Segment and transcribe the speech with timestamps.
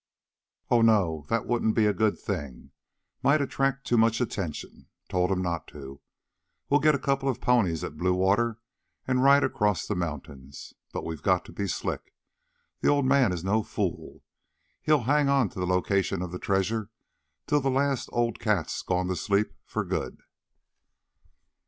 [0.71, 1.27] "Oh, no.
[1.29, 2.71] That wouldn't be a good thing.
[3.21, 4.87] Might attract too much attention.
[5.09, 6.01] Told him not to.
[6.71, 8.57] We'll get a couple of ponies at Bluewater
[9.07, 10.73] and ride across the mountains.
[10.91, 12.15] But we've got to be slick.
[12.79, 14.23] The old man is no fool.
[14.81, 16.89] He'll hang on to the location of the treasure
[17.45, 20.17] till the last old cat's gone to sleep for good."